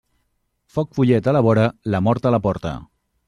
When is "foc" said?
0.77-0.95